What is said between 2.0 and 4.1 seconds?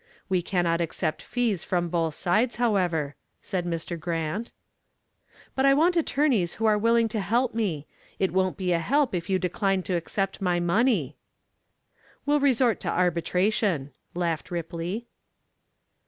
sides, however," said Mr.